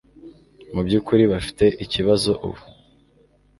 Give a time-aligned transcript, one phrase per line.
[0.73, 2.61] Mubyukuri bafite ikibazo ubu